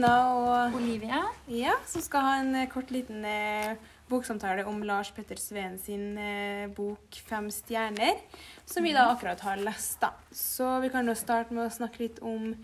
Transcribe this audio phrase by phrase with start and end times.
[0.00, 1.18] Ina og Olivia.
[1.52, 3.74] Ja, som skal ha en eh, kort liten eh,
[4.08, 8.22] boksamtale om Lars Petter Sveen sin eh, bok 'Fem stjerner',
[8.64, 9.98] som vi da akkurat har lest.
[10.00, 10.14] da.
[10.32, 12.54] Så vi kan jo starte med å snakke litt om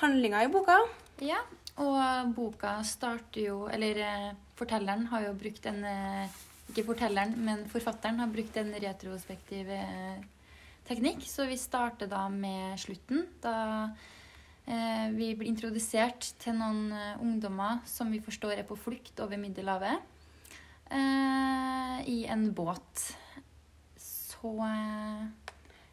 [0.00, 0.78] handlinga i boka.
[1.20, 1.42] Ja,
[1.76, 5.84] og boka starter jo Eller fortelleren har jo brukt en
[6.70, 9.68] Ikke fortelleren, men forfatteren har brukt en retrospektiv
[10.88, 11.20] teknikk.
[11.28, 13.26] Så vi starter da med slutten.
[13.42, 13.92] Da
[15.16, 19.98] vi blir introdusert til noen eh, ungdommer som vi forstår er på flukt over Middelhavet.
[20.92, 23.12] Eh, I en båt.
[23.98, 25.22] Så eh,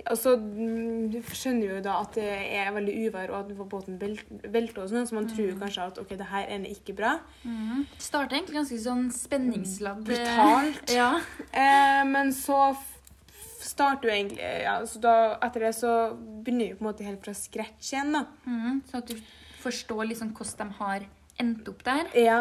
[0.10, 3.98] Og så mm, du skjønner jo da at det er veldig uvær, og at båten
[4.02, 7.12] vel- velter og sånn, så man tror kanskje at ok, det her er ikke bra.
[7.44, 10.02] mm, starter egentlig ganske sånn spenningsladd.
[10.08, 10.91] eh, Brutalt.
[10.99, 11.12] Ja.
[11.54, 12.76] Eh, men så
[13.70, 15.14] starter jo egentlig ja, så da,
[15.46, 18.26] Etter det så begynner vi på en måte helt fra scratch igjen, da.
[18.46, 19.20] Mm, så at du
[19.64, 21.05] forstår liksom hvordan de har
[21.40, 22.10] endt opp der.
[22.20, 22.40] Ja,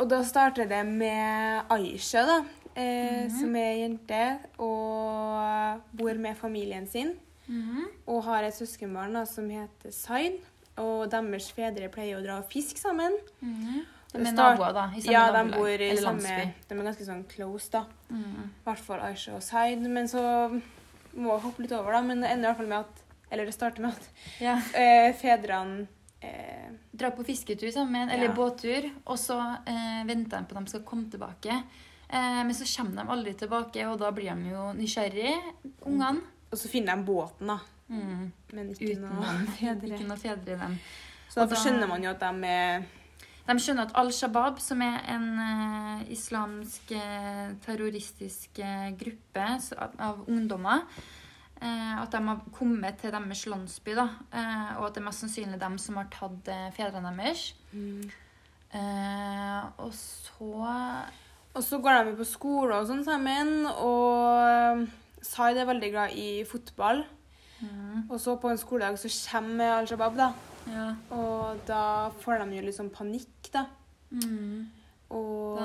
[0.00, 2.40] og da starter det med Aisha, da.
[2.78, 4.20] Eh, Som er jente
[4.62, 7.14] og bor med familien sin.
[7.50, 7.86] Mhm.
[8.06, 10.38] Og har et søskenbarn da, som heter Zaid.
[10.78, 13.16] Og deres fedre pleier å dra og fiske sammen.
[13.42, 13.80] Mhm.
[14.12, 14.84] De start- naboer, da.
[14.96, 16.52] I samme Ja, de bor i samme landsby.
[16.68, 17.84] De er ganske sånn close, da.
[18.10, 18.48] Mhm.
[18.48, 19.80] I hvert fall Aisha og Zaid.
[19.82, 20.62] Men så
[21.14, 22.02] må hoppe litt over, da.
[22.02, 24.08] Men det ender i hvert fall med at Eller det starter med at
[24.42, 24.56] Ja.
[24.74, 25.86] eh, fedrene
[26.22, 28.32] eh, Drar på fisketur sammen, eller Ja.
[28.34, 31.62] båttur, og så eh, venter de på at de skal komme tilbake.
[32.10, 35.36] Eh, men så kommer de aldri tilbake, og da blir de jo nysgjerrige,
[35.86, 36.20] ungene.
[36.50, 37.58] Og så finner de båten, da.
[37.88, 38.32] Mm.
[38.52, 39.88] Men ikke Uten noe fedre.
[39.94, 40.78] Ikke noe fedre i dem.
[41.30, 42.84] Så da da- skjønner man jo at de er
[43.50, 49.96] De skjønner at Al Shabaab, som er en uh, islamsk uh, terroristisk uh, gruppe av,
[49.98, 50.86] av ungdommer,
[51.60, 54.06] at de har kommet til deres landsby, da,
[54.78, 57.42] og at det er mest sannsynlig dem som har tatt fedrene deres.
[58.72, 60.54] Eh, og så
[61.54, 64.84] Og så går de jo på skole og sånn sammen, og
[65.26, 67.02] Zaid er veldig glad i fotball.
[67.60, 70.32] mm, Og så på en skoledag så kommer Al Shabaab, da.
[70.68, 70.94] Ja.
[71.10, 73.66] Og da får de jo litt sånn panikk, da.
[74.12, 74.66] Mm.
[75.10, 75.58] Og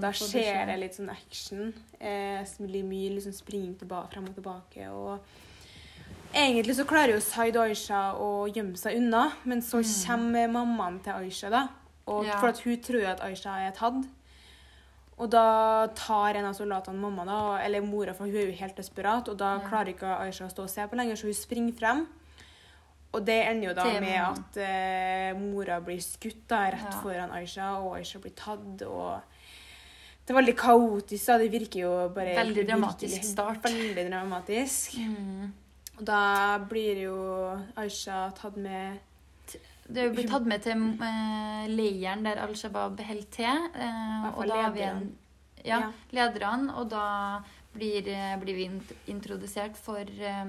[0.00, 1.72] Da er skjer det litt sånn action.
[2.00, 4.88] Eh, veldig mye liksom springing tilbake, frem og tilbake.
[4.90, 5.20] Og
[6.34, 11.00] egentlig så klarer jo Zaid og Aisha å gjemme seg unna, men så kommer mammaen
[11.04, 11.68] til Aisha, da.
[12.06, 12.26] Og Mm.
[12.26, 12.40] Ja.
[12.40, 14.04] For at hun tror at Aisha er tatt.
[15.18, 18.76] Og da tar en av soldatene mamma, da, eller mora, for hun er jo helt
[18.76, 19.28] desperat.
[19.28, 19.68] Og da Ja.
[19.68, 22.06] klarer ikke Aisha å stå og se på lenger, så hun springer frem.
[23.16, 27.00] Og det ender jo da Til med at eh, mora blir skutt da, rett Ja.
[27.00, 28.82] foran Aisha, og Aisha blir tatt.
[28.84, 29.20] og
[30.26, 31.26] Det er veldig kaotisk.
[31.26, 33.62] da, Det virker jo bare Veldig virkelig- dramatisk start.
[33.62, 34.98] Veldig dramatisk.
[34.98, 35.52] Mm.
[35.98, 38.98] Og da blir jo Aisha tatt med
[39.88, 43.70] Det er jo blitt tatt med til eh, leiren der Al Shabaab holder til.
[43.74, 45.16] Eh, og da har vi en,
[45.64, 45.92] ja, Ja.
[46.12, 46.74] lederne.
[46.76, 47.40] Og da
[47.72, 48.70] blir, eh, blir vi
[49.06, 50.44] introdusert for eh,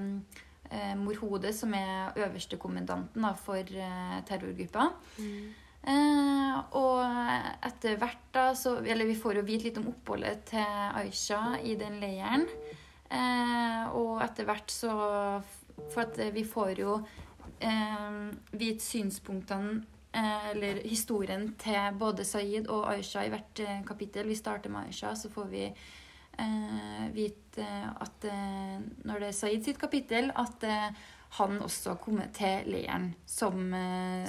[0.70, 4.88] eh, Mor Hode, som er øverstekommandanten da, for eh, terrorgruppa.
[5.88, 7.04] Eh, og
[7.64, 10.64] etter hvert da, så Eller vi får jo vite litt om oppholdet til
[10.98, 12.48] Aisha i den leiren.
[13.08, 14.90] Eh, og etter hvert så
[15.94, 16.98] For at vi får jo
[17.62, 18.18] eh,
[18.58, 19.78] vite synspunktene
[20.12, 24.28] eh, eller historien til både Saeed og Aisha i hvert eh, kapittel.
[24.28, 25.86] Vi starter med Aisha, så får vi eh,
[27.14, 27.66] vite
[28.00, 30.90] at eh, når det er Said sitt kapittel, at eh,
[31.38, 34.28] han også har kommet til leiren som eh,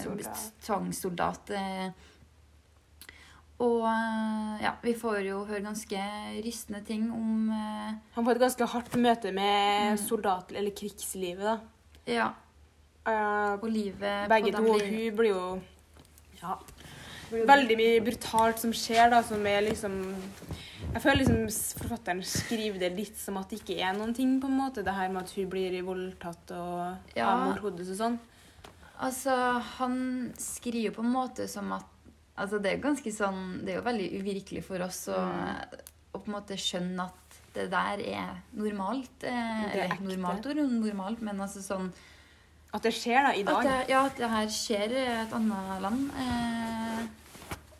[0.65, 1.51] tvangssoldat.
[1.55, 1.89] Eh,
[3.59, 6.01] og eh, ja, vi får jo høre ganske
[6.45, 9.97] rystende ting om eh, Han får et ganske hardt møte med Mm.
[9.97, 11.57] soldat- eller krigslivet, da.
[12.07, 12.29] Ja,
[13.09, 14.73] Uh, og livet begge på to.
[14.75, 15.61] Og hun blir jo
[16.41, 16.57] ja,
[17.31, 19.99] veldig mye brutalt som skjer, da, som er liksom
[20.93, 24.47] Jeg føler liksom forfatteren skriver det litt som at det ikke er noen ting, på
[24.49, 24.81] en måte.
[24.83, 27.27] Det her med at hun blir voldtatt og Ja.
[27.29, 28.17] av mor og sånn.
[28.99, 31.85] Altså, han skriver på en måte som at
[32.39, 35.65] Altså, det er jo ganske sånn Det er jo veldig uvirkelig for oss å, Mm.
[36.13, 39.23] å på en måte skjønne at det der er normalt.
[39.23, 41.91] Eh, Det er eller normalt ord, normalt, men altså sånn
[42.73, 43.63] At det skjer da, i at dag.
[43.65, 46.03] det, Ja, at det her skjer i et annet land.
[46.21, 46.99] Eh,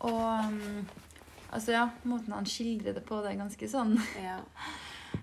[0.00, 0.88] og um,
[1.50, 4.36] Altså, ja, måten han skildrer det på, det er ganske sånn Ja.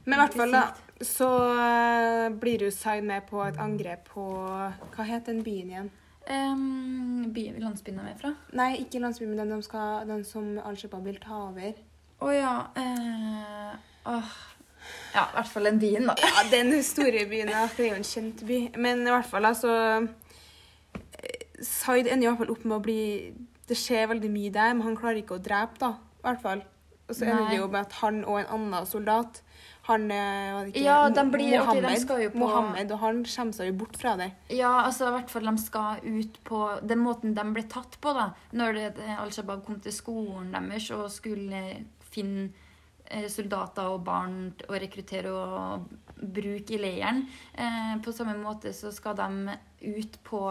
[0.04, 0.64] Men i hvert fall, da,
[1.04, 4.26] så eh, blir du Zaid med på et angrep på
[4.96, 5.90] Hva het den byen igjen?
[6.28, 8.34] um, by, Landsbyen de er fra.
[8.60, 11.78] Nei, ikke landsbyen, men den, de skal, den som Al Shabaab vil ta over.
[12.20, 13.78] Å ja eh,
[14.12, 14.34] åh.
[15.18, 16.16] Ja, i hvert fall den byen, da.
[16.22, 17.66] Ja, den store byen, ja.
[17.74, 18.60] Det er jo en kjent by.
[18.78, 19.74] Men i hvert fall, altså
[21.64, 22.98] Zaid ender i hvert fall opp med å bli
[23.68, 25.90] Det skjer veldig mye der, men han klarer ikke å drepe, da.
[26.22, 26.62] I hvert fall.
[27.08, 29.42] Og så ender det jo med at han og en annen soldat
[29.88, 33.76] han eh, ikke, Ja, de blir- Mohammed, jo på- Mohammed, og han kommer seg jo
[33.80, 34.30] bort fra det.
[34.52, 38.12] Ja, altså i hvert fall de skal ut på Den måten de ble tatt på,
[38.14, 38.26] da.
[38.52, 38.82] Når
[39.18, 41.62] Al Shabaab kom til skolen deres og skulle
[42.12, 42.67] finne eh,
[43.30, 45.88] soldater og barn å rekruttere og
[46.18, 47.26] bruke i leiren.
[47.54, 49.58] Eh, på samme måte så skal de
[49.88, 50.42] ut på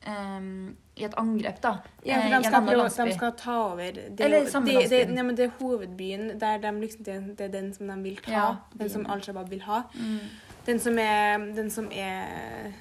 [0.00, 1.74] Um, I et angrep, da.
[2.06, 4.66] Ja, eh, for de skal, jo, de skal ta over Det, er Eller jo- samme
[4.66, 7.96] det, det, nei, men det er hovedbyen der de liksom, det, er den som de
[8.02, 8.30] vil ta.
[8.32, 8.46] Ja,
[8.78, 9.04] den som.
[9.10, 9.82] Al Shabaab vil ha.
[9.94, 10.20] Mm.
[10.66, 12.72] Den som er, den som er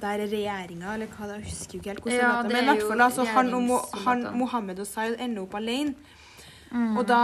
[0.00, 2.52] Der er regjeringa, eller hva det er, jeg husker jo ikke helt hvordan Ja, det
[2.52, 2.54] er.
[2.54, 4.36] Men i er hvert fall, altså, han, og.
[4.36, 5.94] Mohammed og Zaid ender opp alene.
[6.70, 6.96] Mm.
[6.98, 7.20] Og da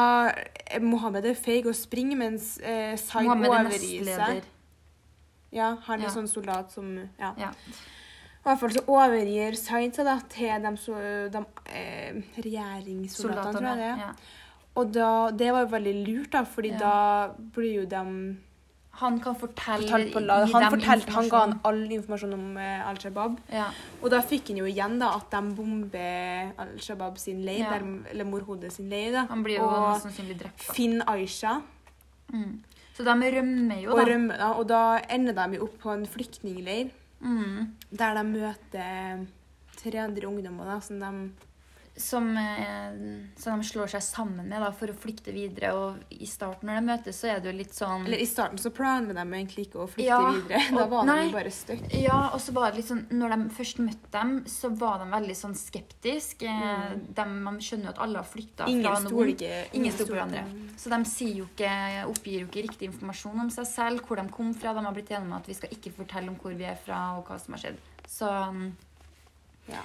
[0.66, 4.42] er Mohammed er feig og springer, mens eh, Zaid er overgir seg.
[5.54, 6.14] Ja, han er Ja.
[6.14, 7.32] sånn soldat som Ja.
[7.38, 7.50] Ja.
[7.50, 10.98] I hvert fall så overgir Zaid seg da til de, så,
[11.30, 11.44] de
[11.74, 13.98] eh, regjeringssoldatene, tror jeg det er.
[13.98, 14.10] Ja.
[14.76, 16.94] Og da, det var jo veldig lurt, da, fordi da
[17.54, 18.02] blir jo de
[19.00, 22.88] Han kan fortelle fortalt på gi Han fortalte, han ga han all informasjon om eh,
[22.88, 23.38] Al Shabaab.
[23.52, 23.66] ja.
[24.02, 27.74] Og da fikk han jo igjen da at de bomber Al Shabaab sin leir, Ja.
[28.10, 29.12] eller Morhodet sin leir.
[29.12, 29.26] da.
[29.26, 30.66] Han blir jo og sannsynlig drept.
[30.66, 30.72] da.
[30.74, 31.60] finner Aisha
[32.32, 32.58] Mm.
[32.96, 34.04] Så de rømmer jo, og da.
[34.12, 34.36] rømmer.
[34.38, 36.90] da, Og da ender de jo opp på en flyktningleir
[37.20, 37.68] Mm.
[37.96, 39.26] der de møter
[39.76, 41.30] tre andre ungdommer da, som de
[41.98, 42.92] Som, eh,
[43.40, 45.70] som de slår seg sammen med da, for å flykte videre.
[45.72, 48.58] Og i starten, når de møtes, så er det jo litt sånn Eller i starten
[48.60, 50.60] så planer de egentlig ikke å flykte Ja, videre.
[50.76, 51.32] Da og- var de nei.
[51.32, 51.80] bare stuck.
[51.96, 55.08] Ja, og så var det litt sånn Når de først møtte dem, så var de
[55.14, 56.44] veldig sånn skeptiske.
[56.52, 57.14] Eh, Mm.
[57.16, 59.28] De, man skjønner jo at alle har flykta fra noen.
[59.32, 60.76] ikke Ingen stoler på hverandre.
[60.76, 61.72] Så de sier jo ikke,
[62.12, 64.74] oppgir jo ikke riktig informasjon om seg selv, hvor de kom fra.
[64.76, 67.16] De har blitt enige om at vi skal ikke fortelle om hvor vi er fra,
[67.16, 67.78] og hva som har skjedd.
[68.06, 68.72] Så mm,
[69.72, 69.82] Ja.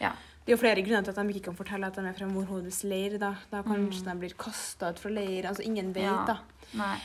[0.00, 0.12] Ja.
[0.44, 2.26] Det er jo flere grunner til at de ikke kan fortelle at de er fra
[2.28, 3.18] Morhodets leir.
[3.18, 4.10] Da, da kanskje Mm.
[4.12, 5.46] de blir kasta ut fra leir.
[5.48, 6.24] Altså ingen vet, Ja.
[6.26, 6.38] da.
[6.74, 6.98] nei.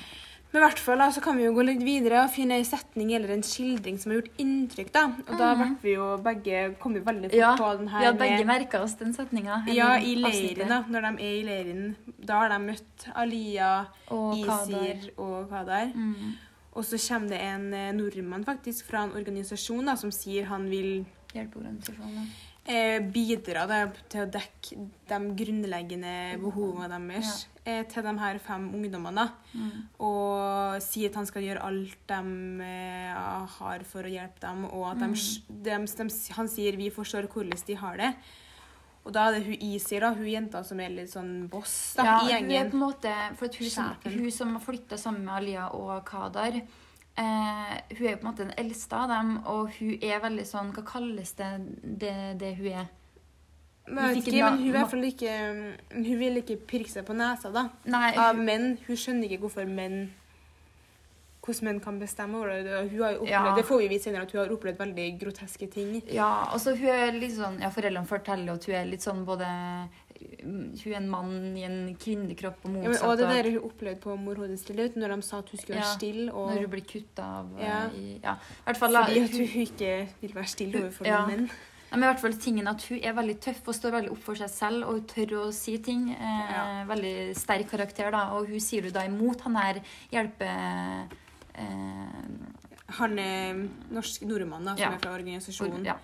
[0.52, 2.64] Men i hvert fall da, så kan vi jo gå litt videre og finne en
[2.66, 4.92] setning eller en skildring som har gjort inntrykk.
[4.92, 5.04] da.
[5.30, 5.78] Og da Mhm.
[5.78, 8.46] ble vi jo begge kom jo veldig fort Ja, på den Vi her har begge
[8.46, 9.64] merka oss den setninga.
[9.68, 10.82] Ja, i leiren, da.
[10.90, 11.96] Når de er i leiren.
[12.26, 14.36] Da har de møtt Alia, Og.
[14.38, 15.94] Isir og Kadar.
[15.96, 16.34] Mm.
[16.76, 20.68] Og så kommer det en eh, nordmann faktisk fra en organisasjon da, som sier han
[20.70, 22.28] vil Hjelpeorganisasjonen.
[22.70, 23.80] Eh, bidra da,
[24.12, 24.78] til å dekke
[25.10, 26.12] de grunnleggende
[26.42, 29.26] behovene deres eh, til de her fem ungdommene.
[29.58, 29.72] Mm.
[30.06, 32.20] Og sier at han skal gjøre alt de
[32.66, 34.68] eh, har for å hjelpe dem.
[34.70, 35.64] Og at de, Mm.
[35.66, 38.12] de, de, han sier vi forstår hvordan de har det.
[39.08, 42.04] Og da er det hun Isir, da, hun jenta som er litt sånn boss da,
[42.04, 42.70] Ja, i hun er gjengen.
[42.70, 46.60] på en måte For hun, som, hun som flytta sammen med Alia og Kadar
[47.20, 50.48] eh, Hun er jo på en måte den eldste av dem, og hun er veldig
[50.48, 51.52] sånn Hva kalles det,
[51.84, 52.88] det, det hun er?
[53.90, 55.36] Men, jeg Hun vet ikke, men hun, er ikke,
[55.96, 58.76] hun vil ikke pirke seg på nesa da, Nei, av menn.
[58.86, 60.04] Hun skjønner ikke hvorfor menn
[61.42, 62.92] hvordan menn kan bestemme over det.
[62.92, 63.56] Hun har jo opplevd, Ja.
[63.56, 66.02] Det får vi vite senere at hun har opplevd veldig groteske ting.
[66.12, 69.48] ja, altså hun er litt sånn Ja, foreldrene forteller at hun er litt sånn både
[70.44, 73.70] Hun er en mann i en kvinnekropp og og Ja, men, og det der hun
[73.72, 76.34] opplevde på morhodet stille, når de sa at hun skulle være stille.
[76.34, 77.80] Og, Når hun blir kutta av eh, Ja.
[77.96, 78.36] i, Ja,
[78.74, 81.26] fall fordi at hun ikke vil være stille overfor Ja.
[81.26, 81.50] menn.
[81.92, 84.20] Ja, men i hvert fall tingen at Hun er veldig tøff og står veldig opp
[84.22, 86.12] for seg selv og hun tør å si ting.
[86.12, 86.86] Eh, Ja.
[86.86, 88.34] Veldig sterk karakter, da.
[88.36, 91.08] Og hun sier jo da imot han her hjelpe...
[91.60, 93.54] Eh, Han er
[93.94, 94.94] norsk nordmann da, som Ja.
[94.96, 95.86] er fra organisasjonen.
[95.86, 95.98] ja.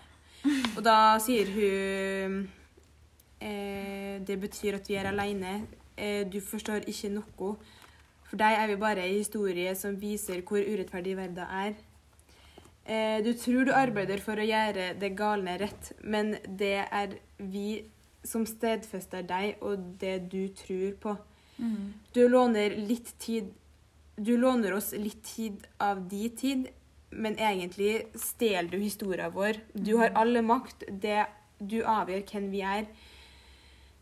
[0.78, 2.48] Og da sier hun
[3.42, 5.66] eh, Det betyr at vi er alene.
[5.98, 7.56] Eh, du forstår ikke noe.
[8.30, 11.74] For deg er vi bare ei historie som viser hvor urettferdig verden er.
[12.86, 17.84] Eh, du tror du arbeider for å gjøre det galne rett, men det er vi
[18.24, 21.18] som stedfester deg og det du tror på.
[21.60, 21.94] Mm.
[22.14, 23.52] Du låner litt tid
[24.16, 26.68] Du låner oss litt tid av din tid,
[27.16, 29.60] men egentlig stjeler du historien vår.
[29.74, 30.84] Du har alle makt.
[30.90, 31.26] Det,
[31.60, 32.88] du avgjør hvem vi er.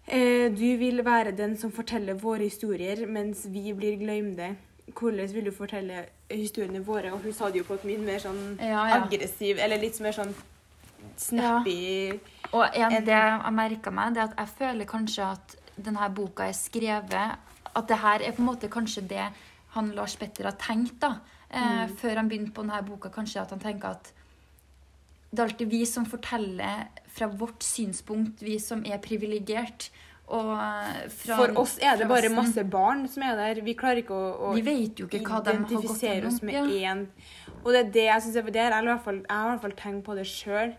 [0.05, 4.53] Eh, du vil være den som forteller våre historier, mens vi blir glemte.
[4.93, 7.13] Hvordan vil du fortelle historiene våre?
[7.15, 8.98] Og hun sa det jo på et mye mer sånn Ja, ja.
[9.05, 10.34] aggressiv, eller litt mer sånn
[11.17, 12.20] snappy
[12.51, 16.48] Og en, En- det jeg merka meg, det at jeg føler kanskje at denne boka
[16.48, 17.38] er skrevet
[17.75, 19.25] At det her er på en måte kanskje det
[19.74, 21.15] han Lars Petter har tenkt, da.
[21.50, 21.96] Eh, Mm.
[22.00, 24.12] Før han begynte på denne boka, kanskje at han tenker at
[25.34, 29.89] det er alltid vi som forteller fra vårt synspunkt, vi som er privilegert.
[30.30, 33.62] Eh, For oss er det bare masse barn som er der.
[33.62, 36.94] Vi klarer ikke å, å Vi vet jo ikke identifisere oss med Ja.
[36.94, 37.08] én.
[37.63, 39.62] Og det er det jeg syns er er, i hvert fall, Jeg har i hvert
[39.62, 40.75] fall tenkt på det sjøl.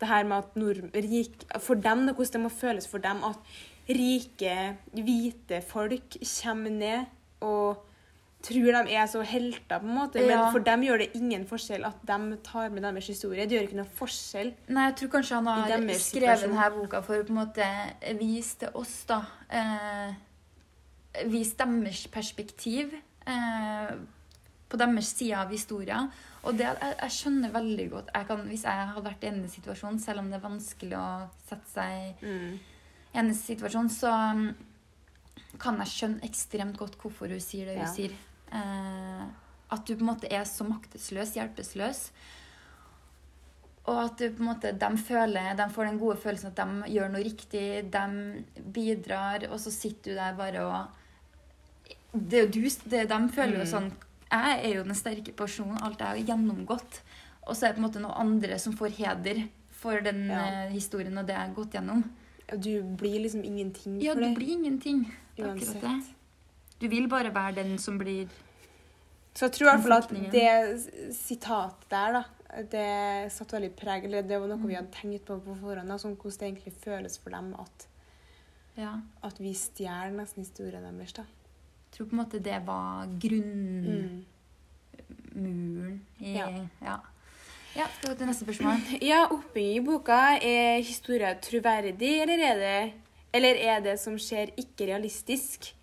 [0.00, 3.24] det her med at nord, rik, For dem, da, hvordan det må føles for dem
[3.24, 3.36] at
[3.88, 7.06] rike, hvite folk kommer ned
[7.40, 7.78] og
[8.42, 10.14] tror de er så helter, på en måte.
[10.20, 10.50] Men Ja.
[10.52, 13.46] for dem gjør det ingen forskjell at de tar med deres historie.
[13.46, 14.54] Det gjør ikke noe forskjell.
[14.68, 16.50] Nei, jeg tror kanskje han har skrevet situasjon.
[16.50, 19.24] denne boka for å på en måte vise til oss, da.
[19.50, 20.14] Eh,
[21.26, 22.94] vise deres perspektiv
[23.26, 23.92] eh,
[24.68, 26.10] på deres side av historien.
[26.44, 29.48] Og det, jeg, jeg skjønner veldig godt jeg kan, Hvis jeg hadde vært i en
[29.50, 32.54] situasjon, selv om det er vanskelig å sette seg Mm.
[32.54, 34.54] i hennes situasjon, så um,
[35.58, 37.92] kan jeg skjønne ekstremt godt hvorfor hun sier det hun Ja.
[37.92, 38.12] sier.
[38.52, 39.24] Eh,
[39.70, 42.10] at du på en måte er så maktesløs, hjelpeløs.
[43.88, 46.90] Og at du på en måte, de, føler, de får den gode følelsen at de
[46.92, 50.86] gjør noe riktig, de bidrar, og så sitter du der bare og
[52.12, 53.72] det er du, det, De føler jo Mm.
[53.72, 53.92] sånn
[54.30, 57.00] Jeg er jo den sterke personen, alt jeg har gjennomgått.
[57.46, 60.66] Og så er det på en måte noen andre som får heder for den Ja.
[60.66, 62.04] eh, historien og det jeg har gått gjennom.
[62.60, 65.04] Du blir liksom ingenting Ja, du blir ingenting.
[65.36, 65.76] Det er Uansett.
[65.76, 66.14] akkurat det.
[66.80, 68.28] Du vil bare være den som blir
[69.34, 72.22] Så jeg tror i hvert fall at det sitatet der, da,
[72.72, 75.98] det satt veldig preg Eller det var noe vi hadde tenkt på på forhånd, da,
[75.98, 77.86] sånn hvordan det egentlig føles for dem at,
[78.78, 78.92] Ja.
[79.22, 81.12] at vi stjeler nesten historien deres.
[81.12, 81.22] da.
[81.88, 84.24] Jeg tror på en måte det var grunnmuren
[85.34, 86.00] Mm.
[86.20, 86.48] i Ja.
[86.82, 86.96] ja.
[87.76, 88.80] Ja, skal vi til neste spørsmål?
[89.10, 90.38] Ja, oppbygging i boka.
[90.42, 92.92] Er historien troverdig, eller er det
[93.34, 95.74] Eller er det som skjer, ikke realistisk?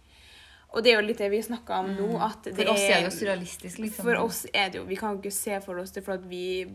[0.74, 2.20] Og det er jo litt det vi snakka om nå.
[2.22, 2.58] at det Mm.
[2.64, 4.04] For oss er det jo surrealistisk, liksom.
[4.06, 6.26] For oss er det jo Vi kan jo ikke se for oss det, for at
[6.28, 6.68] vi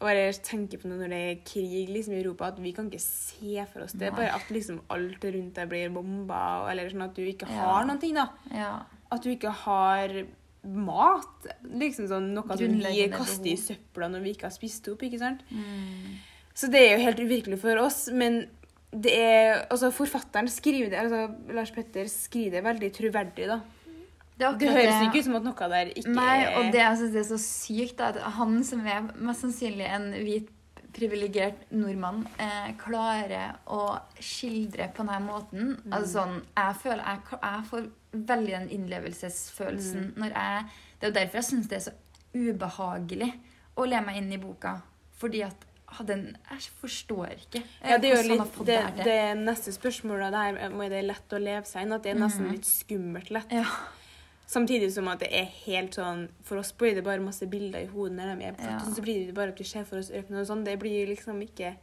[0.00, 3.00] bare tenker på det når det er krig liksom, i Europa, at vi kan ikke
[3.02, 4.08] se for oss det.
[4.12, 4.16] Nei.
[4.16, 7.58] Bare at liksom alt rundt deg blir bomba, eller sånn at du ikke Ja.
[7.66, 8.14] har noen ting.
[8.14, 8.28] da.
[8.50, 8.82] Ja.
[9.12, 10.08] At du ikke har
[10.64, 11.46] mat.
[11.64, 15.02] Liksom sånn Noe som vi kaster i søpla når vi ikke har spist opp.
[15.02, 15.40] ikke sant?
[15.50, 16.16] Mm.
[16.54, 18.46] Så det er jo helt uvirkelig for oss, men
[18.92, 23.46] det er, altså Forfatteren skriver det, altså Lars Petter skriver det veldig troverdig.
[23.46, 23.60] da.
[24.40, 27.20] Det, Det høres ikke ut som at noe der ikke Nei, og det synes det
[27.20, 30.48] er så sykt, da, at han som er mest sannsynlig en hvit,
[30.96, 35.76] privilegert nordmann, eh, klarer å skildre på denne måten.
[35.84, 35.92] Mm.
[35.92, 37.84] Altså sånn, jeg føler, jeg, jeg får
[38.32, 40.12] veldig den innlevelsesfølelsen Mm.
[40.16, 40.64] når jeg
[41.00, 41.92] Det er jo derfor jeg syns det er så
[42.34, 43.30] ubehagelig
[43.76, 44.80] å le meg inn i boka.
[45.20, 49.72] Fordi at ah, den, Jeg forstår ikke Ja, det er litt det, det det neste
[49.72, 51.92] spørsmålet der om det er lett å leve seg inn.
[51.92, 52.52] At det er nesten Mhm.
[52.52, 53.50] litt skummelt lett.
[53.52, 53.64] Ja.
[54.50, 57.86] Samtidig som at det er helt sånn For oss blir det bare masse bilder i
[57.86, 58.78] hodet når de er på Ja.
[58.80, 60.64] Så blir det bare at vi ser for oss ørkenen og sånn.
[60.64, 61.76] Det blir liksom ikke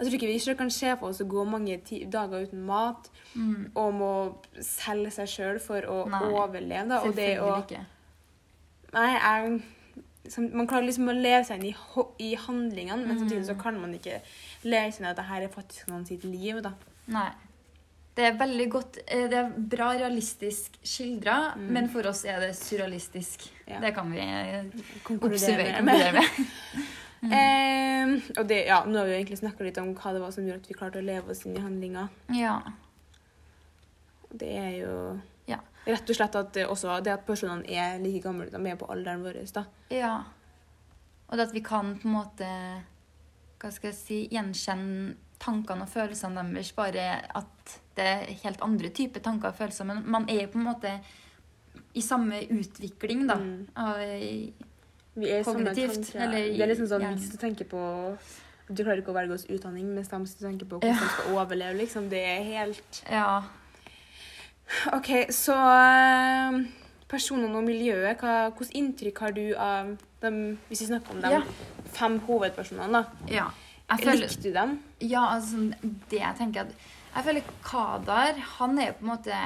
[0.00, 1.76] Jeg tror ikke vi selv kan se for oss å gå mange
[2.10, 3.70] dager uten mat Mm.
[3.76, 6.88] og må selge seg sjøl for å Nei, overleve.
[6.88, 7.00] Da.
[7.02, 7.84] Og det å ikke.
[8.94, 9.62] Nei, jeg
[10.28, 11.76] som, Man klarer liksom å leve seg inn i,
[12.18, 13.62] i handlingene, men samtidig så Mm.
[13.62, 14.20] kan man ikke
[14.64, 16.62] leve seg inn i at det her er faktisk noen sitt liv.
[16.62, 16.72] da.
[17.08, 17.30] Nei.
[18.16, 21.68] Det er veldig godt eh, Det er bra realistisk skildra, Mm.
[21.72, 23.48] men for oss er det surrealistisk.
[23.66, 23.80] Ja.
[23.80, 24.64] Det kan vi eh,
[25.04, 26.14] Konkludere observere med.
[26.14, 26.24] med.
[27.22, 28.08] Eh,
[28.38, 30.42] og det, ja, nå har vi jo egentlig snakka litt om hva det var som
[30.46, 32.08] gjorde at vi klarte å leve oss inn i handlinga.
[32.32, 32.62] Ja.
[34.32, 34.94] Det er jo
[35.50, 35.58] Ja.
[35.86, 36.66] rett og slett at det,
[37.04, 39.40] det at personene er like gamle, de er på alderen vår.
[39.54, 39.64] da.
[39.90, 40.14] ja.
[41.30, 42.46] Og at vi kan på en måte
[43.60, 47.04] Hva skal jeg si Gjenkjenne tankene og følelsene deres, bare
[47.38, 49.86] at det er helt andre typer tanker og følelser.
[49.88, 50.92] Men man er på en måte
[51.94, 53.36] i samme utvikling, da.
[53.40, 53.68] Mm.
[53.76, 53.96] Av,
[55.14, 56.20] Vi er samme Kognitivt, tanker.
[56.26, 57.80] eller Det er liksom sånn hvis du tenker på
[58.70, 61.00] Du klarer ikke å velge oss utdanning mens de tenker på hvordan Ja.
[61.00, 61.78] de skal overleve.
[61.78, 62.08] liksom.
[62.08, 63.42] Det er helt ja.
[64.96, 66.60] OK, så eh,
[67.10, 69.88] Personene og miljøet, hva, hvilket inntrykk har du av
[70.22, 70.36] dem,
[70.68, 71.40] hvis vi snakker om de Ja.
[71.96, 72.92] fem hovedpersonene?
[73.00, 73.26] da?
[73.32, 73.48] ja.
[73.90, 74.76] Føler, Likte du dem?
[75.02, 75.58] Ja, altså
[76.12, 76.74] det jeg tenker at
[77.16, 79.38] Jeg føler Kadar, han er jo på en måte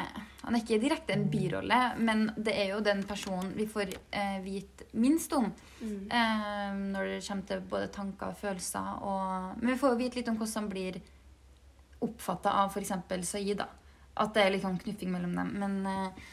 [0.44, 4.42] Han er ikke direkte en birolle, men det er jo den personen vi får eh,
[4.44, 5.46] vite minst om.
[5.80, 6.10] Mm.
[6.12, 8.90] Eh, når det kommer til både tanker og følelser.
[9.00, 11.00] Og, men vi får jo vite litt om hvordan han blir
[12.04, 12.92] oppfatta av f.eks.
[13.30, 13.56] Saeed.
[13.62, 13.70] da.
[14.16, 15.52] At det er litt sånn knuffing mellom dem.
[15.58, 16.24] Men uh,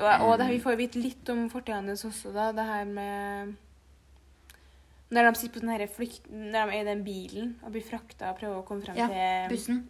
[0.00, 2.50] Og, og det, vi får jo vite litt om fortida hennes også, da.
[2.56, 3.54] Det her med
[5.10, 6.28] Når de sitter på den her flykt...
[6.30, 9.08] Når de er i den bilen og blir frakta og prøver å komme frem Ja,
[9.10, 9.80] til bussen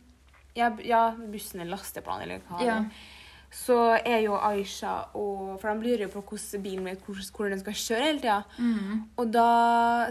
[0.57, 2.77] Ja, ja, bussen eller lasteplanen eller hva Ja.
[2.85, 3.09] er.
[3.51, 3.77] Så
[4.07, 7.59] er jo Aisha og For de lurer jo på hvordan bilen vet hvor, hvor den
[7.59, 8.45] skal kjøre hele tida.
[8.59, 9.01] mm.
[9.19, 9.47] Og da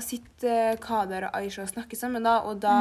[0.04, 2.76] sitter Kader og Aisha og snakker sammen, da, og da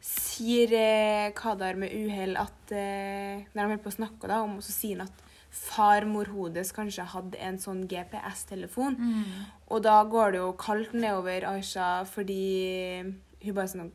[0.00, 4.58] sier eh, Kadar med uhell at eh, Når de holder på å snakke, da, om,
[4.62, 8.98] så sier han at farmor Hodes kanskje hadde en sånn GPS-telefon.
[9.00, 9.46] Mm.
[9.72, 13.90] Og da går det jo kaldt nedover Aisha fordi hun bare sånn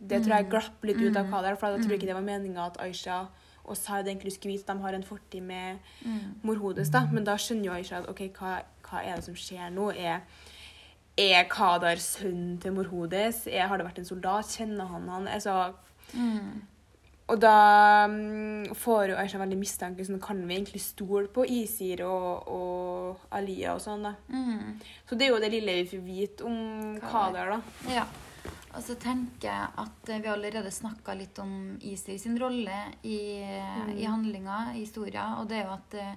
[0.00, 1.34] Det tror jeg glapp litt ut av Mm.
[1.44, 2.00] er, for da tror jeg Mm.
[2.00, 3.28] ikke det var meninga at Aisha
[3.64, 6.34] og Zaid egentlig skulle vite at de har en fortid med Mm.
[6.42, 7.06] mor Hodes, da.
[7.12, 9.90] Men da skjønner jo Aisha at OK, hva, hva er det som skjer nå?
[9.96, 10.22] Er,
[11.18, 13.46] er Kadar sønnen til Morhodes?
[13.46, 14.44] Er- Har det vært en soldat?
[14.46, 15.26] Kjenner han han?
[15.28, 15.74] Altså,
[16.14, 16.62] Mm.
[17.28, 20.04] og da mm, får jo Aisha veldig mistanke.
[20.04, 24.14] Sånn, kan vi egentlig stole på Isir og, og Aliya og sånn, da?
[24.32, 24.80] Mm.
[25.08, 27.10] Så det er jo det lille vi får vite om Kadar.
[27.10, 27.94] Kadar, da.
[27.94, 28.06] Ja.
[28.74, 33.42] Og så tenker jeg at eh, vi allerede snakka litt om Isir sin rolle i,
[33.42, 33.98] Mm.
[33.98, 36.14] i handlinga, i historia, og det er jo at eh,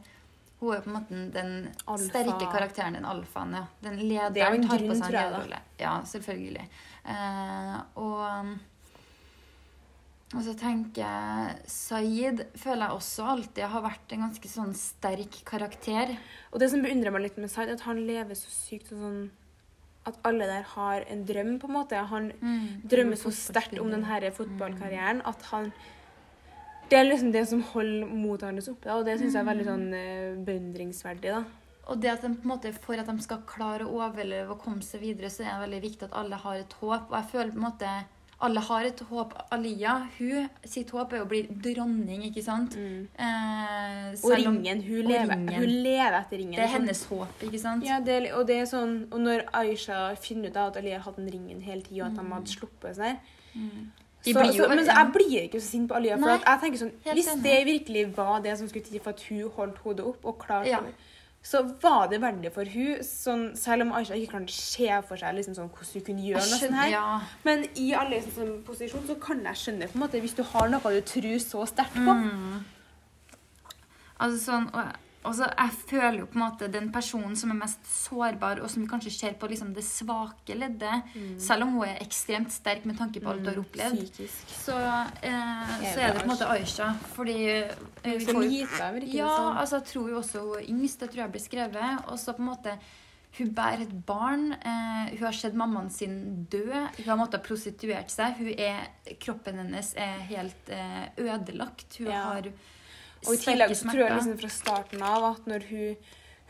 [0.64, 1.54] hun er på en måte den
[1.86, 2.10] Alfa.
[2.10, 3.64] sterke karakteren, den alfaen, ja.
[3.84, 5.40] Den lederen Det er jo en på grunn, seg en tror jeg, da.
[5.40, 5.62] lederrolle.
[5.80, 6.68] Ja, selvfølgelig.
[7.14, 8.54] Eh, og
[10.34, 15.36] og så tenker jeg Saeed føler jeg også alltid har vært en ganske sånn sterk
[15.46, 16.16] karakter.
[16.50, 19.04] Og det som beundrer meg litt med Saeed, er at han lever så sykt og
[19.06, 19.24] sånn
[20.10, 21.96] At alle der har en drøm, på en måte.
[22.10, 22.32] Han
[22.84, 25.70] drømmer så sterkt om denne fotballkarrieren at han
[26.94, 29.86] Det er liksom det som holder hans oppe, og det syns jeg er veldig sånn
[29.98, 31.34] eh, beundringsverdig.
[31.34, 31.44] da.
[31.92, 34.62] Og det at de, på en måte, For at de skal klare å overleve og
[34.64, 37.10] komme seg videre, så er det veldig viktig at alle har et håp.
[37.10, 37.94] Og jeg føler på en måte
[38.44, 39.34] alle har et håp.
[39.56, 42.76] Alia, hun, sitt håp er å bli dronning, ikke sant?
[42.76, 44.82] Eh, Og ringen.
[44.84, 45.54] Hun og lever, ringen.
[45.60, 46.58] hun lever etter ringen.
[46.58, 46.76] Det er sånn.
[46.82, 47.88] hennes håp, ikke sant?
[47.88, 51.32] Ja, det, og det er sånn, og når Aisha finner ut at Aliya hadde den
[51.36, 53.20] ringen hele tida, at de hadde sluppet seg
[53.54, 53.92] Mm.
[54.24, 56.18] Så, så, Men så, jeg blir ikke så sint på Alia.
[56.18, 59.26] For at jeg tenker sånn, Hvis det virkelig var det som skulle til for at
[59.30, 60.80] hun holdt hodet opp og klarte Ja.
[61.44, 65.36] så var det veldig for hun, sånn, selv om Aisha ikke kan se for seg
[65.36, 66.92] liksom sånn, hvordan hun kunne gjøre noe sånt her.
[66.94, 67.08] Ja.
[67.44, 70.72] Men i Alias sånn, posisjon så kan jeg skjønne på en måte, hvis du har
[70.72, 72.16] noe du tror så sterkt på.
[72.16, 72.64] Mm.
[74.24, 77.60] Altså sånn, og, og så jeg føler jo på en måte den personen som er
[77.62, 81.04] mest sårbar, og som vi kanskje ser på liksom det svake leddet,
[81.42, 84.10] selv om hun er ekstremt sterk med tanke på alt hun har opplevd, Mm.
[84.10, 84.50] Psykisk.
[84.66, 84.78] så,
[85.24, 86.94] eh, så er det på en måte Aisha.
[87.16, 91.00] Fordi eh, vi får Gita, virker Ja, altså jeg tror jo også hun er yngst,
[91.00, 92.06] det tror jeg blir skrevet.
[92.08, 92.78] Og så på en måte
[93.38, 94.52] hun bærer et barn.
[94.54, 96.68] Eh, hun har sett mammaen sin dø.
[96.70, 98.36] Hun har måttet prostituert seg.
[98.60, 98.84] Er,
[99.20, 101.98] kroppen hennes er helt eh, ødelagt.
[101.98, 102.22] Hun Ja.
[102.30, 102.52] har
[103.28, 105.96] Og i tillegg så tror jeg liksom fra starten av at når hun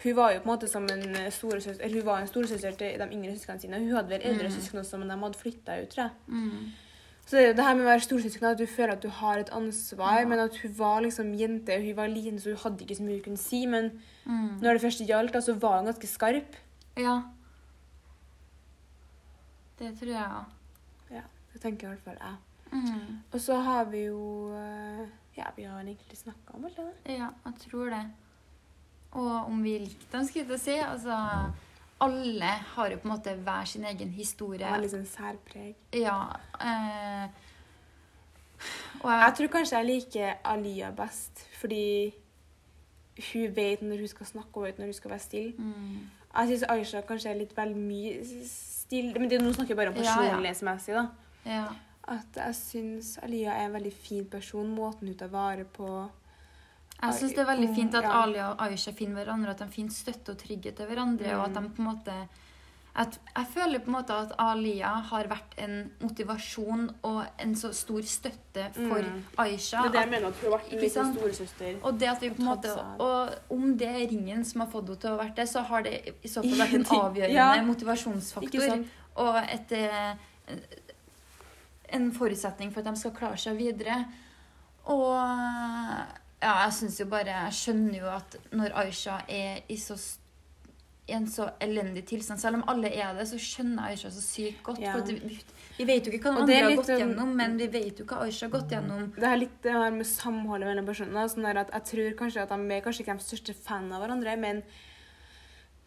[0.04, 3.00] hun var jo på en måte som en storesøster eller hun var en storesøster til
[3.00, 3.80] de yngre søsknene sine.
[3.80, 4.56] Hun hadde vel eldre Mm.
[4.56, 6.12] søsken også, men de hadde flytta ut, tror jeg.
[6.28, 6.72] mm.
[7.26, 9.08] Så det, er jo det her med å være storesøsken, at du føler at du
[9.10, 10.26] har et ansvar, Ja.
[10.28, 13.14] men at hun var liksom jente, hun var liten, så hun hadde ikke så mye
[13.16, 13.66] hun kunne si.
[13.66, 13.92] Men
[14.26, 14.60] Mm.
[14.62, 16.56] når det først gjaldt, så var hun ganske skarp.
[16.98, 17.22] Ja.
[19.80, 21.24] Det tror jeg òg.
[21.54, 22.38] Det tenker i hvert fall jeg.
[22.74, 23.20] Mm.
[23.32, 25.06] Og så har vi jo eh,
[25.38, 26.86] Ja, vi har egentlig snakka om alt det.
[27.06, 27.13] der.
[27.13, 28.04] Ja, jeg tror det.
[29.12, 30.76] Og om vi likte dem, skulle jeg si.
[30.78, 31.17] Altså,
[32.02, 34.65] alle har jo på en måte hver sin egen historie.
[34.74, 35.76] Og liksom særpreg.
[35.93, 36.19] Ja.
[36.62, 37.30] Eh,
[39.04, 42.13] og jeg, Jeg tror kanskje jeg liker Alia best, fordi
[43.34, 45.54] hun vet når hun skal snakke og vet når hun skal være stille.
[45.58, 45.98] mm,
[46.38, 49.89] Jeg syns Aisha kanskje er litt vel mye stille Men det, nå snakker jeg bare
[49.93, 50.15] om Ja, ja.
[50.22, 51.08] personlighetsmessig, da.
[51.46, 51.65] ja.
[52.08, 54.68] At jeg syns Alia er en veldig fin person.
[54.76, 56.10] Måten hun tar vare på
[57.04, 58.22] Jeg syns det er veldig fint at Ja.
[58.24, 61.54] Ali og Aisha finner hverandre, at de finner støtte og trygghet til hverandre, og at
[61.54, 62.13] de på en måte
[62.96, 67.72] at Jeg føler på en måte at Alia har vært en motivasjon og en så
[67.74, 69.24] stor støtte for Mm.
[69.39, 69.82] Aisha.
[69.82, 71.80] Det er det jeg at- mener, at hun har vært en liten storesøster.
[71.84, 74.86] Og det at vi på en måte, og om det er ringen som har fått
[74.88, 77.54] henne til å være det, så har det i så fall vært en avgjørende Ja.
[77.56, 78.62] Ikke motivasjonsfaktor.
[78.70, 78.88] sant?
[79.16, 80.13] Og et, eh,
[81.93, 84.03] en forutsetning for at de skal klare seg videre.
[84.91, 85.13] Og
[86.43, 89.95] ja, jeg syns jo bare Jeg skjønner jo at når Aisha er i så
[91.08, 94.62] i en så elendig tilstand Selv om alle er det, så skjønner Aisha så sykt
[94.63, 94.79] godt.
[94.79, 94.93] Ja.
[94.95, 95.36] For vi,
[95.77, 98.21] vi vet jo ikke hva andre har gått sånn- gjennom, men vi vet jo hva
[98.23, 99.10] Aisha har gått gjennom.
[99.17, 101.25] Det er litt det her med samholdet mellom personene.
[101.32, 104.38] Sånn at jeg tror kanskje at de er kanskje ikke de største fan av hverandre,
[104.39, 104.63] men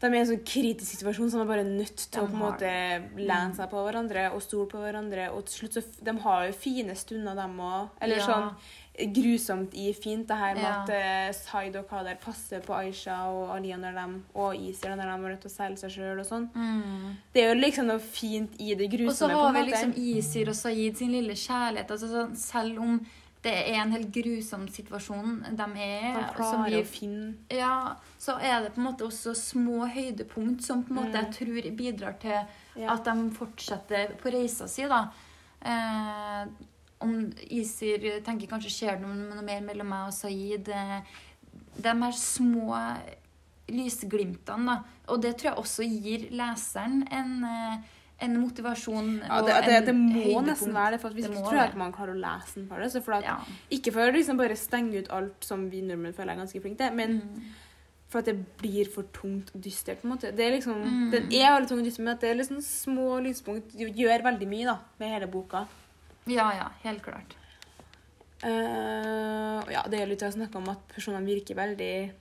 [0.01, 2.37] de er i en sånn kritisk situasjon som er bare nødt til De å på
[2.37, 2.71] en måte
[3.17, 5.31] lene seg på hverandre og stole på hverandre.
[5.33, 7.89] Og til slutt så De har jo fine stunder, dem òg.
[8.03, 8.27] Eller Ja.
[8.27, 8.51] sånn
[9.13, 10.83] grusomt i fint, det her med Ja.
[10.83, 15.03] at uh, Zaid og Kader passer på Aisha og Aliya når de, og Isir når
[15.03, 16.49] de har nødt til å selge seg sjøl og sånn.
[16.55, 17.17] Mm.
[17.33, 19.09] Det er jo liksom noe fint i det grusomme.
[19.09, 21.91] Og så har vi liksom Isir og Saeed sin lille kjærlighet.
[21.91, 23.07] Altså, sånn, selv om
[23.47, 28.35] det er en helt grusom situasjon de er De klarer vi, å finne ja, Så
[28.43, 31.21] er det på en måte også små høydepunkt som på en måte Mm.
[31.21, 32.35] jeg tror bidrar til
[32.83, 32.89] ja.
[32.93, 34.83] at de fortsetter på reisa si.
[34.91, 35.05] da.
[35.63, 36.49] Eh,
[37.05, 37.15] om
[37.51, 40.69] Isir tenker kanskje skjer det noe, noe mer mellom meg og Saeed.
[40.69, 41.01] Eh,
[41.77, 42.75] de her små
[43.69, 44.77] lysglimtene, da.
[45.13, 47.79] Og det tror jeg også gir leseren en, eh,
[48.19, 51.59] en motivasjon Ja, det, det, det må nesten være det, for hvis Det ikke tror
[51.59, 52.89] jeg ikke man klarer å lese den for det.
[52.95, 53.37] Så for at, Ja.
[53.77, 56.79] Ikke for å liksom bare stenge ut alt som vi nordmenn føler er ganske flinke
[56.79, 57.43] til, men Mm.
[58.09, 60.01] for at det blir for tungt og dystert.
[60.01, 60.31] på en måte.
[60.35, 61.11] Det er liksom, Mm.
[61.11, 64.49] Den er veldig tung og dyster, men at det er liksom små lyspunkt gjør veldig
[64.49, 65.67] mye da, med hele boka.
[66.27, 67.35] ja, ja, helt klart.
[68.45, 72.13] Uh, ja, det er litt å snakke om at personene virker veldig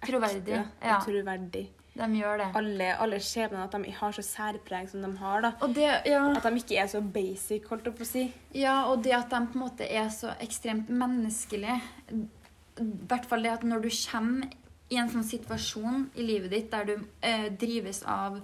[0.00, 0.96] Troverdig ekte ja.
[0.96, 1.68] og troverdige.
[1.98, 2.48] De gjør det.
[2.58, 5.38] Alle, alle skjebnene, at de har så særpreg som de har.
[5.42, 5.50] da.
[5.74, 6.22] Det, ja.
[6.30, 8.24] At de ikke er så basic, holdt jeg på å si.
[8.54, 11.78] Ja, og det at de på en måte er så ekstremt menneskelige.
[12.14, 14.46] I hvert fall det at når du kommer
[14.88, 18.38] i en sånn situasjon i livet ditt der du eh, drives av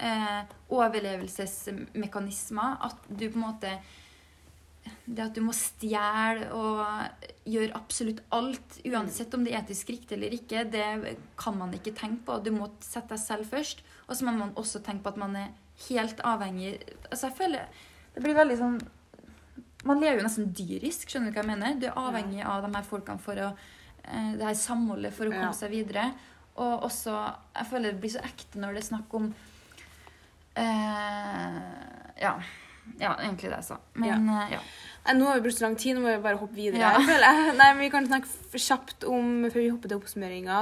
[0.00, 0.42] eh,
[0.72, 3.70] overlevelsesmekanismer, at du på en måte
[5.10, 10.16] Det at du må stjele og gjøre absolutt alt, uansett om det er etisk riktig
[10.16, 12.38] eller ikke, det kan man ikke tenke på.
[12.44, 13.82] Du må sette deg selv først.
[14.06, 15.50] Og så må man også tenke på at man er
[15.88, 16.74] helt avhengig
[17.08, 18.80] Altså, jeg føler Det blir veldig sånn
[19.88, 21.76] man lever jo nesten dyrisk, skjønner du hva jeg mener?
[21.80, 25.32] Du er avhengig av de her folkene for å eh, Det her samholdet for å
[25.32, 26.10] komme seg videre.
[26.60, 27.14] Og også
[27.56, 29.30] Jeg føler det blir så ekte når det er snakk om
[30.60, 31.62] eh,
[32.20, 32.34] Ja.
[32.98, 33.76] Ja, egentlig det jeg sa.
[33.94, 34.60] Men eh, ja.
[35.14, 36.80] Nå har vi brukt så lang tid, nå må vi bare hoppe videre.
[36.80, 36.94] Ja.
[36.98, 37.54] Jeg føler jeg.
[37.60, 40.58] Nei, men Vi kan snakke kjapt om, før vi hopper til oppsummeringa,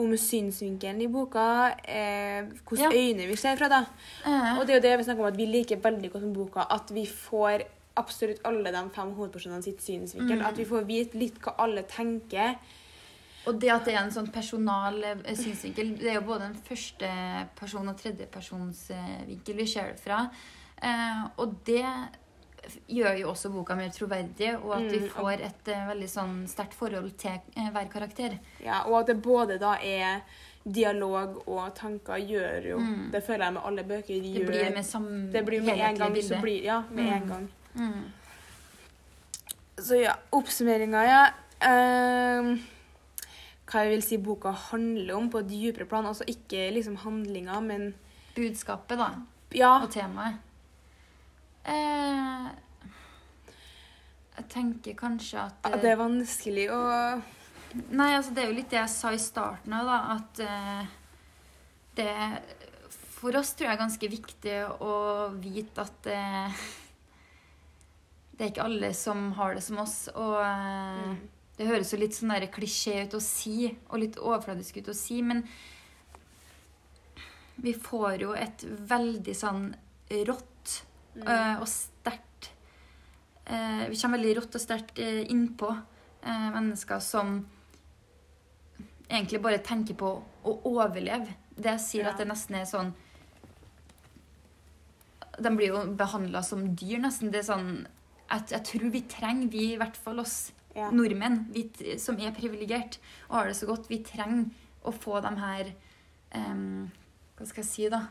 [0.00, 1.44] om synsvinkelen i boka.
[1.84, 2.90] Eh, Hvilke Ja.
[2.94, 3.68] øyne vi ser fra.
[3.68, 3.84] da.
[4.26, 6.34] Eh, Og det er jo det vi snakker om at vi liker veldig godt med
[6.34, 6.66] boka.
[6.70, 7.64] At vi får
[8.00, 10.38] absolutt alle de fem hovedpersonene sitt synsvinkel.
[10.38, 10.46] Mm.
[10.46, 12.54] At vi får vite litt hva alle tenker.
[13.46, 16.54] Og det at det er en sånn personal eh, synsvinkel Det er jo både en
[16.68, 20.24] førsteperson- og tredjepersonsvinkel vi ser det fra.
[20.82, 21.84] Eh, og det
[22.88, 26.46] gjør jo også boka mer troverdig, og at vi Mm, får et uh, veldig sånn
[26.48, 28.38] sterkt forhold til uh, hver karakter.
[28.64, 30.20] Ja, og at det både da er
[30.64, 33.10] dialog og tanker, gjør jo Mm.
[33.12, 34.06] Det føler jeg med alle bøker.
[34.08, 36.16] De Det gjør, blir med sam det blir med en gang.
[36.22, 37.28] Så blir, ja, med en Mm.
[37.28, 37.48] gang.
[37.74, 38.04] Mm.
[39.78, 41.22] Så ja, oppsummeringa, ja.
[41.62, 42.60] Ehm,
[43.66, 46.04] hva jeg vil si boka handler om på et dypere plan.
[46.06, 47.94] Altså ikke liksom handlinga, men
[48.36, 49.10] Budskapet, da,
[49.52, 49.78] ja.
[49.82, 50.34] og temaet.
[51.64, 52.46] Eh,
[54.38, 56.80] jeg tenker kanskje at at Det er vanskelig å
[57.92, 60.86] Nei, altså det er jo litt det jeg sa i starten òg, da, at eh,
[62.00, 62.14] det
[63.20, 64.94] For oss tror jeg er ganske viktig å
[65.36, 66.62] vite at eh,
[68.32, 70.08] det er ikke alle som har det som oss.
[70.16, 71.18] Og eh, Mm.
[71.58, 74.94] det høres jo litt sånn der klisjé ut å si, og litt overfladisk ut å
[74.96, 75.44] si, men
[77.60, 79.66] vi får jo et veldig sånn
[80.26, 80.78] rått
[81.16, 81.26] Mm.
[81.26, 82.50] eh, og sterkt
[83.46, 85.70] eh, Vi kommer veldig rått og sterkt eh, innpå
[86.22, 87.46] mennesker som
[89.08, 90.10] egentlig bare tenker på
[90.44, 91.32] å overleve.
[91.56, 92.10] Det jeg sier Ja.
[92.10, 92.92] at det nesten er sånn
[95.40, 97.30] De blir jo behandla som dyr, nesten.
[97.32, 97.70] Det er sånn
[98.30, 100.90] jeg, jeg tror vi trenger, vi i hvert fall oss Ja.
[100.94, 101.64] nordmenn vi,
[101.98, 104.50] som er privilegert og har det så godt, vi trenger
[104.86, 105.72] å få de her
[106.36, 106.90] um,
[107.36, 108.04] Hva skal jeg si, da?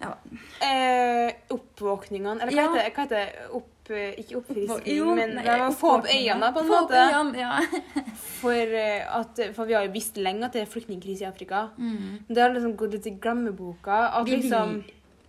[0.00, 0.14] Ja,
[0.60, 2.72] Eh, oppvåkningene Eller hva Ja.
[2.72, 2.94] heter det?
[2.94, 3.50] Hva heter det?
[3.54, 6.94] Opp, eh, ikke oppfriskning, Jo, men nei, å få opp øynene, på en Få måte.
[6.94, 7.60] øynene, ja.
[8.40, 11.70] For, eh, at, for vi har jo visst lenge at det er flyktningkrise i Afrika.
[11.78, 12.24] Mm.
[12.28, 14.10] Det har liksom gått litt i glemmeboka.
[14.20, 14.84] At Vi liksom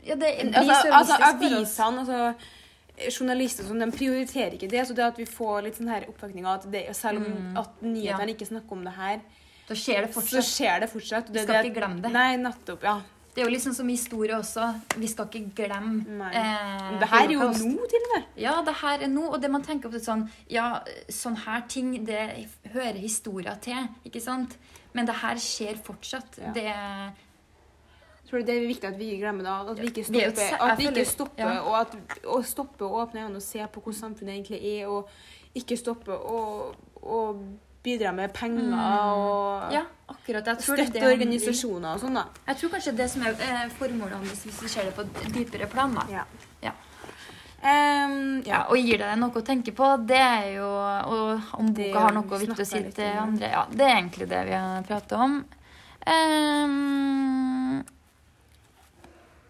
[0.06, 1.16] ja, det altså, altså.
[1.22, 2.36] Avisene, altså
[3.12, 4.86] journalister og sånn, de prioriterer ikke det.
[4.88, 7.58] Så det at vi får litt sånn her oppvåkninger at det, selv om Mm.
[7.60, 9.22] at nyhetene ikke snakker om det her,
[9.68, 10.44] Da skjer det så fortsatt.
[10.46, 11.28] skjer det fortsatt.
[11.28, 12.12] Vi det- skal ikke glemme det.
[12.12, 12.84] Nei, nettopp.
[12.84, 13.02] Ja.
[13.36, 14.70] Det er jo liksom som historie også.
[14.96, 18.30] Vi skal ikke glemme eh, det her er jo nå, til og med.
[18.40, 19.26] Ja, det her er nå.
[19.28, 20.70] Og det man tenker på, sånn Ja,
[21.12, 22.22] sånn her ting, det
[22.72, 24.56] hører historia til, ikke sant?
[24.96, 26.40] Men det her skjer fortsatt.
[26.40, 26.56] Ja.
[26.56, 26.72] Det
[28.26, 29.56] Tror du det er viktig at vi ikke glemmer det.
[29.72, 31.60] At vi ikke er stopper, vi at vi ikke stopper ja.
[31.62, 31.92] og at,
[32.26, 36.16] å stopper å åpne øynene og se på hvordan samfunnet egentlig er, og ikke stoppe
[36.16, 36.40] å,
[37.04, 37.20] å
[37.86, 40.50] bidra med penger og Ja, akkurat.
[40.52, 42.26] Jeg tror støtte organisasjoner og sånn, da.
[42.50, 45.24] Jeg tror kanskje det som er eh, formålet hans, hvis vi ser det på et
[45.38, 46.06] dypere plan, da.
[46.12, 46.26] Ja.
[46.66, 46.74] Ja.
[47.66, 51.88] Um, Ja, og gir deg noe å tenke på, det er jo Og om Det
[51.90, 54.86] boka har noe snakker å si til andre Ja, det er egentlig det vi har
[54.86, 55.40] pratet om.
[56.06, 57.80] Um,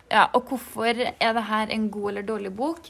[0.07, 2.87] ja, og hvorfor er det her en god eller dårlig bok?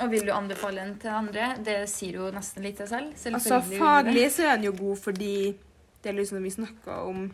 [0.00, 1.52] Og vil du anbefale den til andre?
[1.64, 3.34] Det sier jo nesten litt seg selv.
[3.34, 5.34] Altså, faglig så er den jo god fordi
[6.00, 7.26] det er liksom vi snakker om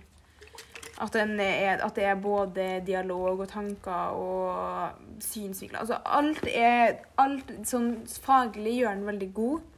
[0.96, 5.84] at, den er, at det er både dialog og tanker og synsvinkler.
[5.84, 9.72] Altså alt er alt sånn faglig gjør den veldig god.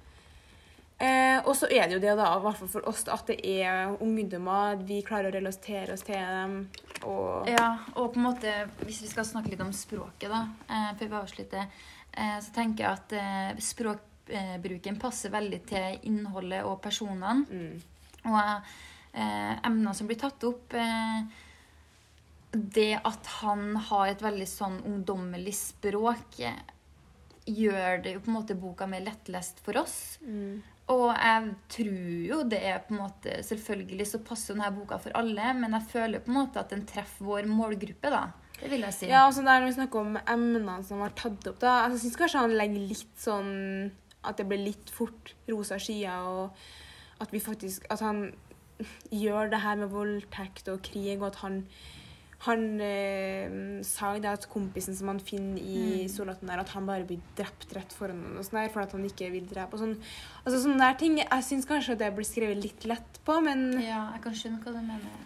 [0.98, 3.38] Eh, og så er det jo det, da, i hvert fall for oss, at det
[3.46, 4.80] er ungdommer.
[4.86, 6.56] Vi klarer å relatere oss til dem.
[7.06, 10.90] Og Ja, og på en måte, hvis vi skal snakke litt om språket, da, eh,
[10.98, 11.66] før vi avslutter,
[12.12, 17.44] eh, så tenker jeg at eh, språkbruken passer veldig til innholdet og personene.
[17.48, 17.82] mm,
[18.24, 18.40] Og
[19.14, 21.22] eh, emner som blir tatt opp eh,
[22.52, 26.40] Det at han har et veldig sånn ungdommelig språk,
[27.48, 30.18] gjør det jo på en måte boka mer lettlest for oss.
[30.24, 30.62] mm.
[30.88, 35.16] Og jeg tror jo det er på en måte Selvfølgelig så passer denne boka for
[35.20, 38.22] alle, men jeg føler på en måte at den treffer vår målgruppe, da.
[38.58, 39.06] Det vil jeg si.
[39.06, 42.04] Ja, altså der når vi snakker om emnene som var tatt opp, da altså, Jeg
[42.06, 43.52] syns kanskje han legger litt sånn
[44.26, 48.32] At det blir litt fort rosa skyer, og at vi faktisk At han
[49.10, 51.62] gjør det her med voldtekt og krig, og at han
[52.46, 56.08] han eh, sa jo det at kompisen som han finner i Mm.
[56.12, 59.30] soldaten der, at han bare blir drept rett foran ham sånn for at han ikke
[59.32, 59.74] vil drepe.
[59.74, 59.96] og sånn.
[60.46, 61.16] Altså Sånne der ting.
[61.18, 64.62] Jeg syns kanskje at det blir skrevet litt lett på, men Ja, jeg kan skjønne
[64.62, 65.24] hva du mener.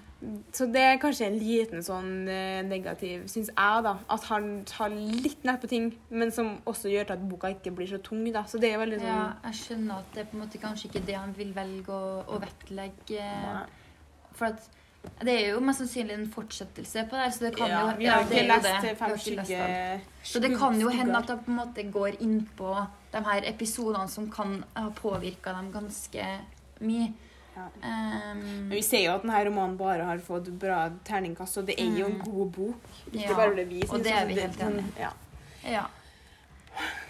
[0.52, 3.98] så det er kanskje en liten sånn eh, negativ, syns jeg, da.
[4.08, 7.74] At han tar litt nett på ting, men som også gjør til at boka ikke
[7.76, 8.44] blir så tung, da.
[8.44, 10.88] Så det er veldig sånn Ja, jeg skjønner at det er på en måte kanskje
[10.88, 13.20] ikke det han vil velge å, å vektlegge.
[13.20, 13.66] Nei.
[14.32, 14.62] For at
[15.22, 18.06] det er jo mest sannsynlig en fortsettelse på det så det kan ja, jo vi
[18.06, 18.92] har ikke lest det.
[18.98, 20.00] Fem skygge...
[20.22, 22.70] Så det kan jo hende at det på en måte går inn på
[23.12, 26.26] de her episodene som kan ha påvirka dem ganske
[26.80, 27.12] mye.
[27.56, 27.66] Ja.
[27.82, 31.74] Um, Men vi ser jo at denne romanen bare har fått bra terningkast, og det
[31.78, 32.24] er jo en Mm.
[32.32, 32.86] god bok.
[33.12, 33.90] Ikke Ja, bare det vi syns.
[33.92, 35.00] og det er vi helt enig i.
[35.02, 35.10] Ja.
[35.68, 35.82] ja.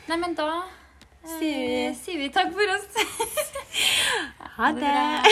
[0.09, 0.49] Nei, men da
[1.23, 2.89] Sier vi- eh, sier vi takk for oss.
[4.57, 5.23] Ha bra.